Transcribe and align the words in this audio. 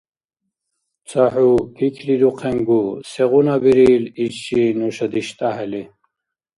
Ца 1.07 1.23
хӀу 1.31 1.49
пикрирухъенгу, 1.75 2.81
сегъуна 3.09 3.55
бирил 3.63 4.03
иш 4.23 4.35
ши 4.43 4.63
нуша 4.77 5.07
диштӀахӀели. 5.11 5.83